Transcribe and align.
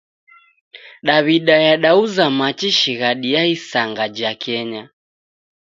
Daw'ida 1.07 1.55
yadauza 1.67 2.25
machi 2.37 2.69
shighadi 2.79 3.29
ya 3.33 3.43
isanga 3.55 4.05
ja 4.17 4.31
kenya. 4.43 4.83